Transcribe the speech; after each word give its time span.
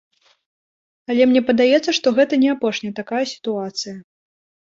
Але 1.13 1.23
мне 1.33 1.41
падаецца, 1.49 1.93
што 1.97 2.13
гэта 2.17 2.39
не 2.45 2.49
апошняя 2.55 2.93
такая 3.01 3.21
сітуацыя. 3.33 3.95